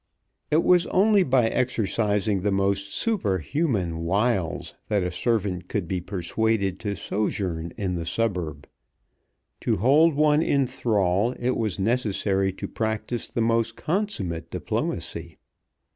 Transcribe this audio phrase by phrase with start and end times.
[0.49, 6.79] It was only by exercising the most superhuman wiles that a servant could be persuaded
[6.79, 8.67] to sojourn in the suburb.
[9.59, 15.37] To hold one in thrall it was necessary to practice the most consummate diplomacy.